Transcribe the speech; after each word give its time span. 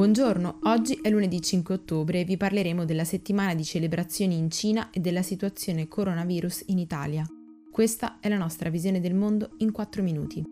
Buongiorno, 0.00 0.60
oggi 0.62 0.98
è 1.02 1.10
lunedì 1.10 1.42
5 1.42 1.74
ottobre 1.74 2.20
e 2.20 2.24
vi 2.24 2.38
parleremo 2.38 2.86
della 2.86 3.04
settimana 3.04 3.54
di 3.54 3.64
celebrazioni 3.64 4.34
in 4.34 4.50
Cina 4.50 4.88
e 4.88 4.98
della 4.98 5.20
situazione 5.20 5.88
coronavirus 5.88 6.62
in 6.68 6.78
Italia. 6.78 7.22
Questa 7.70 8.16
è 8.18 8.30
la 8.30 8.38
nostra 8.38 8.70
visione 8.70 9.00
del 9.00 9.12
mondo 9.12 9.50
in 9.58 9.72
4 9.72 10.02
minuti. 10.02 10.42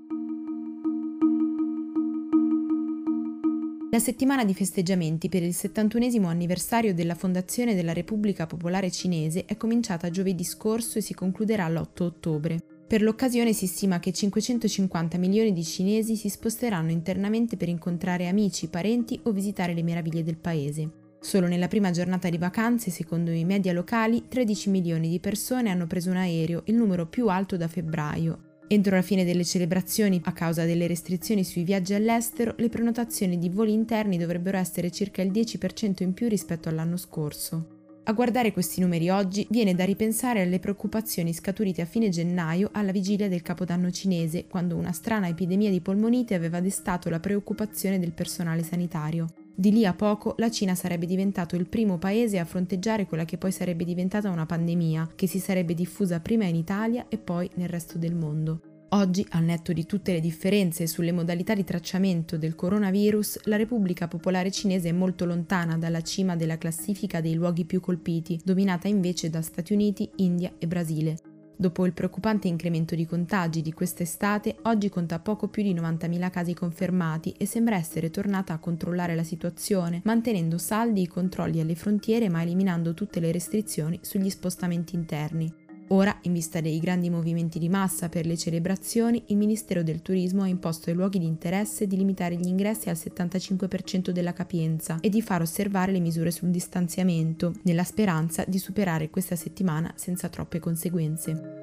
La 3.91 3.99
settimana 3.99 4.45
di 4.45 4.53
festeggiamenti 4.53 5.31
per 5.31 5.43
il 5.43 5.55
71 5.55 6.29
anniversario 6.29 6.93
della 6.93 7.15
fondazione 7.15 7.75
della 7.75 7.95
Repubblica 7.95 8.47
Popolare 8.47 8.91
Cinese 8.91 9.47
è 9.47 9.57
cominciata 9.57 10.11
giovedì 10.11 10.45
scorso 10.45 10.99
e 10.99 11.01
si 11.01 11.15
concluderà 11.15 11.67
l'8 11.71 12.03
ottobre. 12.03 12.78
Per 12.89 13.03
l'occasione 13.03 13.53
si 13.53 13.67
stima 13.67 14.01
che 14.01 14.15
550 14.15 15.19
milioni 15.19 15.53
di 15.53 15.63
cinesi 15.63 16.17
si 16.17 16.31
sposteranno 16.31 16.91
internamente 16.91 17.59
per 17.59 17.69
incontrare 17.69 18.29
amici, 18.29 18.69
parenti 18.69 19.21
o 19.25 19.31
visitare 19.31 19.75
le 19.75 19.83
meraviglie 19.83 20.25
del 20.25 20.39
paese. 20.39 20.91
Solo 21.21 21.47
nella 21.49 21.69
prima 21.69 21.91
giornata 21.91 22.31
di 22.31 22.39
vacanze, 22.39 22.91
secondo 22.91 23.31
i 23.31 23.45
media 23.45 23.75
locali, 23.75 24.25
13 24.27 24.71
milioni 24.71 25.11
di 25.11 25.21
persone 25.21 25.69
hanno 25.69 25.87
preso 25.87 26.09
un 26.09 26.17
aereo, 26.17 26.63
il 26.65 26.77
numero 26.77 27.07
più 27.07 27.29
alto 27.29 27.59
da 27.59 27.69
febbraio. 27.69 28.63
Entro 28.69 28.97
la 28.97 29.03
fine 29.03 29.27
delle 29.27 29.45
celebrazioni, 29.45 30.23
a 30.25 30.33
causa 30.33 30.65
delle 30.65 30.87
restrizioni 30.87 31.45
sui 31.45 31.65
viaggi 31.65 31.93
all'estero, 31.93 32.55
le 32.57 32.71
prenotazioni 32.71 33.39
di 33.39 33.51
voli 33.51 33.75
interni 33.75 34.17
dovrebbero 34.17 34.57
essere 34.57 34.91
circa 34.91 35.21
il 35.21 35.31
10% 35.31 36.03
in 36.03 36.15
più 36.15 36.27
rispetto 36.27 36.71
all'anno 36.71 36.97
scorso. 36.97 37.78
A 38.09 38.15
guardare 38.15 38.55
questi 38.55 38.81
numeri 38.81 39.11
oggi 39.11 39.47
viene 39.51 39.75
da 39.75 39.85
ripensare 39.85 40.41
alle 40.41 40.59
preoccupazioni 40.59 41.35
scaturite 41.35 41.83
a 41.83 41.85
fine 41.85 42.09
gennaio 42.09 42.71
alla 42.73 42.91
vigilia 42.91 43.29
del 43.29 43.43
Capodanno 43.43 43.91
cinese, 43.91 44.47
quando 44.47 44.77
una 44.77 44.93
strana 44.93 45.29
epidemia 45.29 45.69
di 45.69 45.83
polmonite 45.83 46.35
aveva 46.35 46.61
destato 46.61 47.11
la 47.11 47.21
preoccupazione 47.21 47.99
del 47.99 48.13
personale 48.13 48.63
sanitario. 48.63 49.27
Di 49.55 49.73
lì 49.73 49.85
a 49.85 49.93
poco 49.93 50.33
la 50.39 50.51
Cina 50.51 50.75
sarebbe 50.75 51.05
diventato 51.05 51.55
il 51.55 51.67
primo 51.67 51.99
paese 51.99 52.39
a 52.39 52.47
fronteggiare 52.47 53.05
quella 53.05 53.27
che 53.27 53.37
poi 53.37 53.53
sarebbe 53.53 53.85
diventata 53.85 54.31
una 54.31 54.47
pandemia, 54.47 55.11
che 55.15 55.27
si 55.27 55.39
sarebbe 55.39 55.75
diffusa 55.75 56.21
prima 56.21 56.47
in 56.47 56.55
Italia 56.55 57.05
e 57.11 57.19
poi 57.19 57.51
nel 57.57 57.69
resto 57.69 57.99
del 57.99 58.15
mondo. 58.15 58.68
Oggi, 58.93 59.27
al 59.33 59.45
netto 59.45 59.75
di 59.75 59.85
tutte 59.85 60.13
le 60.13 60.21
differenze 60.21 60.87
sulle 60.87 61.13
modalità 61.13 61.53
di 61.53 61.63
tracciamento 61.63 62.39
del 62.39 62.55
coronavirus, 62.55 63.41
la 63.45 63.57
Repubblica 63.57 64.09
Popolare 64.09 64.51
Cinese 64.51 64.89
è 64.89 64.93
molto 64.93 65.27
lontana 65.27 65.77
dalla 65.77 66.01
cima 66.01 66.37
della 66.37 66.57
classifica 66.57 67.21
dei 67.21 67.35
luoghi 67.35 67.67
più 67.67 67.81
colpiti, 67.81 68.41
dominata 68.43 68.89
invece 68.89 69.29
da 69.29 69.43
Stati 69.43 69.75
Uniti, 69.75 70.09
India 70.17 70.51
e 70.59 70.67
Brasile. 70.67 71.19
Dopo 71.55 71.85
il 71.85 71.93
preoccupante 71.93 72.49
incremento 72.49 72.95
di 72.95 73.05
contagi 73.05 73.61
di 73.61 73.75
quest'estate, 73.75 74.57
oggi 74.63 74.89
conta 74.89 75.19
poco 75.19 75.49
più 75.49 75.63
di 75.63 75.75
90.000 75.75 76.31
casi 76.31 76.55
confermati 76.55 77.35
e 77.37 77.45
sembra 77.45 77.77
essere 77.77 78.09
tornata 78.09 78.55
a 78.55 78.59
controllare 78.59 79.15
la 79.15 79.25
situazione, 79.25 80.01
mantenendo 80.05 80.57
saldi 80.57 81.03
i 81.03 81.09
controlli 81.09 81.61
alle 81.61 81.75
frontiere 81.75 82.31
ma 82.31 82.41
eliminando 82.41 82.95
tutte 82.95 83.21
le 83.21 83.33
restrizioni 83.33 83.99
sugli 84.01 84.31
spostamenti 84.31 84.95
interni. 84.95 85.67
Ora, 85.91 86.19
in 86.23 86.35
vista 86.35 86.61
dei 86.61 86.81
grandi 86.81 87.09
movimenti 87.09 87.59
di 87.59 87.71
massa 87.71 88.11
per 88.11 88.27
le 88.27 88.37
celebrazioni, 88.37 89.23
il 89.29 89.39
Ministero 89.39 89.83
del 89.83 90.03
Turismo 90.03 90.43
ha 90.43 90.47
imposto 90.47 90.91
ai 90.91 90.97
luoghi 90.97 91.19
di 91.19 91.27
interesse 91.27 91.87
di 91.87 91.97
limitare 91.97 92.37
gli 92.37 92.47
ingressi 92.47 92.91
al 92.91 92.97
75% 92.97 94.11
della 94.11 94.35
capienza 94.35 94.99
e 95.01 95.09
di 95.09 95.23
far 95.23 95.41
osservare 95.41 95.93
le 95.93 96.01
misure 96.01 96.31
sul 96.31 96.51
distanziamento, 96.51 97.55
nella 97.63 97.85
speranza 97.85 98.45
di 98.47 98.59
superare 98.59 99.09
questa 99.09 99.35
settimana 99.35 99.91
senza 99.97 100.29
troppe 100.29 100.59
conseguenze. 100.59 101.57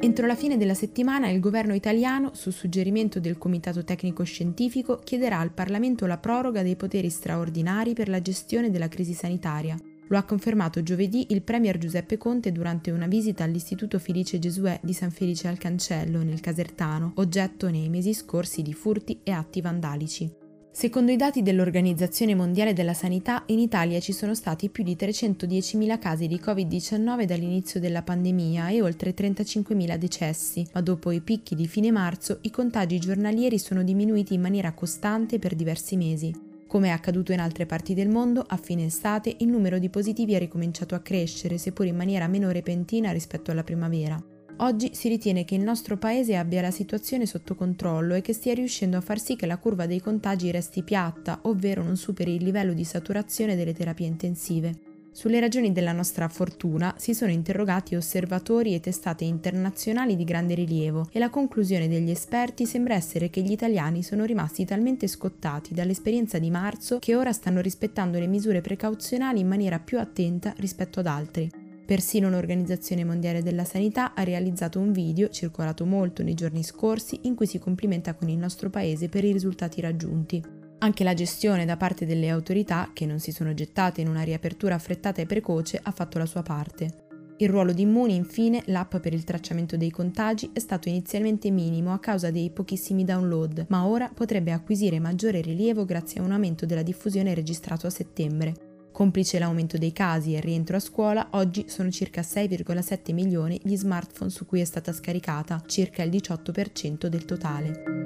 Entro 0.00 0.26
la 0.26 0.36
fine 0.36 0.56
della 0.56 0.72
settimana 0.72 1.28
il 1.28 1.40
governo 1.40 1.74
italiano, 1.74 2.30
su 2.32 2.50
suggerimento 2.50 3.20
del 3.20 3.36
Comitato 3.36 3.84
Tecnico 3.84 4.22
Scientifico, 4.22 5.00
chiederà 5.04 5.38
al 5.38 5.52
Parlamento 5.52 6.06
la 6.06 6.16
proroga 6.16 6.62
dei 6.62 6.76
poteri 6.76 7.10
straordinari 7.10 7.92
per 7.92 8.08
la 8.08 8.22
gestione 8.22 8.70
della 8.70 8.88
crisi 8.88 9.12
sanitaria. 9.12 9.76
Lo 10.08 10.18
ha 10.18 10.22
confermato 10.22 10.82
giovedì 10.82 11.26
il 11.30 11.42
Premier 11.42 11.78
Giuseppe 11.78 12.16
Conte 12.16 12.52
durante 12.52 12.92
una 12.92 13.08
visita 13.08 13.42
all'Istituto 13.42 13.98
Felice 13.98 14.38
Gesuè 14.38 14.78
di 14.82 14.92
San 14.92 15.10
Felice 15.10 15.48
al 15.48 15.58
Cancello, 15.58 16.22
nel 16.22 16.40
Casertano, 16.40 17.12
oggetto 17.16 17.68
nei 17.70 17.88
mesi 17.88 18.14
scorsi 18.14 18.62
di 18.62 18.72
furti 18.72 19.20
e 19.24 19.32
atti 19.32 19.60
vandalici. 19.60 20.44
Secondo 20.70 21.10
i 21.10 21.16
dati 21.16 21.42
dell'Organizzazione 21.42 22.34
Mondiale 22.34 22.74
della 22.74 22.92
Sanità, 22.92 23.44
in 23.46 23.58
Italia 23.58 23.98
ci 23.98 24.12
sono 24.12 24.34
stati 24.34 24.68
più 24.68 24.84
di 24.84 24.94
310.000 24.94 25.98
casi 25.98 26.26
di 26.26 26.36
Covid-19 26.36 27.24
dall'inizio 27.24 27.80
della 27.80 28.02
pandemia 28.02 28.68
e 28.68 28.82
oltre 28.82 29.14
35.000 29.14 29.96
decessi, 29.96 30.66
ma 30.74 30.82
dopo 30.82 31.10
i 31.10 31.22
picchi 31.22 31.54
di 31.54 31.66
fine 31.66 31.90
marzo 31.90 32.38
i 32.42 32.50
contagi 32.50 32.98
giornalieri 32.98 33.58
sono 33.58 33.82
diminuiti 33.82 34.34
in 34.34 34.42
maniera 34.42 34.72
costante 34.72 35.38
per 35.38 35.54
diversi 35.54 35.96
mesi. 35.96 36.45
Come 36.76 36.88
è 36.88 36.90
accaduto 36.90 37.32
in 37.32 37.40
altre 37.40 37.64
parti 37.64 37.94
del 37.94 38.10
mondo, 38.10 38.44
a 38.46 38.58
fine 38.58 38.84
estate 38.84 39.34
il 39.38 39.48
numero 39.48 39.78
di 39.78 39.88
positivi 39.88 40.34
è 40.34 40.38
ricominciato 40.38 40.94
a 40.94 40.98
crescere, 40.98 41.56
seppur 41.56 41.86
in 41.86 41.96
maniera 41.96 42.28
meno 42.28 42.50
repentina 42.50 43.12
rispetto 43.12 43.50
alla 43.50 43.64
primavera. 43.64 44.22
Oggi 44.58 44.90
si 44.92 45.08
ritiene 45.08 45.46
che 45.46 45.54
il 45.54 45.62
nostro 45.62 45.96
paese 45.96 46.36
abbia 46.36 46.60
la 46.60 46.70
situazione 46.70 47.24
sotto 47.24 47.54
controllo 47.54 48.12
e 48.12 48.20
che 48.20 48.34
stia 48.34 48.52
riuscendo 48.52 48.98
a 48.98 49.00
far 49.00 49.18
sì 49.18 49.36
che 49.36 49.46
la 49.46 49.56
curva 49.56 49.86
dei 49.86 50.02
contagi 50.02 50.50
resti 50.50 50.82
piatta, 50.82 51.38
ovvero 51.44 51.82
non 51.82 51.96
superi 51.96 52.34
il 52.34 52.44
livello 52.44 52.74
di 52.74 52.84
saturazione 52.84 53.56
delle 53.56 53.72
terapie 53.72 54.06
intensive. 54.06 54.95
Sulle 55.16 55.40
ragioni 55.40 55.72
della 55.72 55.92
nostra 55.92 56.28
fortuna 56.28 56.94
si 56.98 57.14
sono 57.14 57.30
interrogati 57.30 57.96
osservatori 57.96 58.74
e 58.74 58.80
testate 58.80 59.24
internazionali 59.24 60.14
di 60.14 60.24
grande 60.24 60.52
rilievo 60.52 61.08
e 61.10 61.18
la 61.18 61.30
conclusione 61.30 61.88
degli 61.88 62.10
esperti 62.10 62.66
sembra 62.66 62.96
essere 62.96 63.30
che 63.30 63.40
gli 63.40 63.50
italiani 63.50 64.02
sono 64.02 64.26
rimasti 64.26 64.66
talmente 64.66 65.06
scottati 65.06 65.72
dall'esperienza 65.72 66.38
di 66.38 66.50
marzo 66.50 66.98
che 66.98 67.16
ora 67.16 67.32
stanno 67.32 67.62
rispettando 67.62 68.18
le 68.18 68.26
misure 68.26 68.60
precauzionali 68.60 69.40
in 69.40 69.48
maniera 69.48 69.78
più 69.78 69.98
attenta 69.98 70.52
rispetto 70.58 71.00
ad 71.00 71.06
altri. 71.06 71.50
Persino 71.86 72.28
l'Organizzazione 72.28 73.02
Mondiale 73.02 73.42
della 73.42 73.64
Sanità 73.64 74.12
ha 74.12 74.22
realizzato 74.22 74.78
un 74.80 74.92
video, 74.92 75.30
circolato 75.30 75.86
molto 75.86 76.22
nei 76.22 76.34
giorni 76.34 76.62
scorsi, 76.62 77.20
in 77.22 77.34
cui 77.34 77.46
si 77.46 77.58
complimenta 77.58 78.12
con 78.12 78.28
il 78.28 78.36
nostro 78.36 78.68
paese 78.68 79.08
per 79.08 79.24
i 79.24 79.32
risultati 79.32 79.80
raggiunti. 79.80 80.55
Anche 80.86 81.02
la 81.02 81.14
gestione 81.14 81.64
da 81.64 81.76
parte 81.76 82.06
delle 82.06 82.28
autorità, 82.28 82.90
che 82.92 83.06
non 83.06 83.18
si 83.18 83.32
sono 83.32 83.52
gettate 83.54 84.02
in 84.02 84.08
una 84.08 84.22
riapertura 84.22 84.76
affrettata 84.76 85.20
e 85.20 85.26
precoce, 85.26 85.80
ha 85.82 85.90
fatto 85.90 86.16
la 86.16 86.26
sua 86.26 86.42
parte. 86.42 87.06
Il 87.38 87.48
ruolo 87.48 87.72
di 87.72 87.82
Immuni, 87.82 88.14
infine, 88.14 88.62
l'app 88.66 88.94
per 88.98 89.12
il 89.12 89.24
tracciamento 89.24 89.76
dei 89.76 89.90
contagi, 89.90 90.48
è 90.52 90.60
stato 90.60 90.88
inizialmente 90.88 91.50
minimo 91.50 91.92
a 91.92 91.98
causa 91.98 92.30
dei 92.30 92.50
pochissimi 92.50 93.02
download, 93.02 93.66
ma 93.68 93.84
ora 93.84 94.08
potrebbe 94.14 94.52
acquisire 94.52 95.00
maggiore 95.00 95.40
rilievo 95.40 95.84
grazie 95.84 96.20
a 96.20 96.22
un 96.22 96.30
aumento 96.30 96.66
della 96.66 96.82
diffusione 96.82 97.34
registrato 97.34 97.88
a 97.88 97.90
settembre. 97.90 98.54
Complice 98.92 99.40
l'aumento 99.40 99.78
dei 99.78 99.92
casi 99.92 100.34
e 100.34 100.36
il 100.36 100.42
rientro 100.44 100.76
a 100.76 100.80
scuola, 100.80 101.30
oggi 101.32 101.64
sono 101.66 101.90
circa 101.90 102.20
6,7 102.20 103.12
milioni 103.12 103.60
gli 103.60 103.76
smartphone 103.76 104.30
su 104.30 104.46
cui 104.46 104.60
è 104.60 104.64
stata 104.64 104.92
scaricata, 104.92 105.64
circa 105.66 106.04
il 106.04 106.10
18% 106.10 107.08
del 107.08 107.24
totale. 107.24 108.05